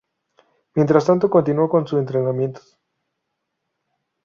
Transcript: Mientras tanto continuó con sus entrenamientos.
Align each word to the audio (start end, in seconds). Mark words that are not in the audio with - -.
Mientras 0.73 1.05
tanto 1.05 1.29
continuó 1.29 1.69
con 1.69 1.85
sus 1.85 1.99
entrenamientos. 1.99 2.75